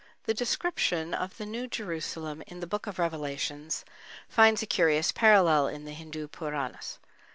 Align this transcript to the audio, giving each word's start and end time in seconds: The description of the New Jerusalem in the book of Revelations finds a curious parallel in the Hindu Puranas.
The 0.23 0.33
description 0.33 1.13
of 1.13 1.37
the 1.37 1.45
New 1.45 1.67
Jerusalem 1.67 2.41
in 2.47 2.59
the 2.59 2.65
book 2.65 2.87
of 2.87 2.97
Revelations 2.97 3.85
finds 4.27 4.63
a 4.63 4.65
curious 4.65 5.11
parallel 5.11 5.67
in 5.67 5.85
the 5.85 5.91
Hindu 5.93 6.27
Puranas. 6.27 6.97